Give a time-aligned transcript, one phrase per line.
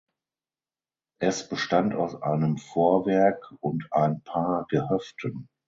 [1.21, 5.47] Es bestand aus einem Vorwerk und ein paar Gehöften.